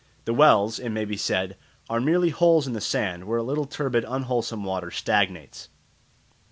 The 0.25 0.33
wells, 0.33 0.79
it 0.79 0.89
may 0.89 1.05
be 1.05 1.15
said, 1.15 1.57
are 1.87 2.01
merely 2.01 2.29
holes 2.29 2.65
in 2.65 2.73
the 2.73 2.81
sand 2.81 3.25
where 3.25 3.37
a 3.37 3.43
little 3.43 3.65
turbid 3.65 4.03
unwholesome 4.07 4.63
water 4.63 4.89
stagnates. 4.89 5.69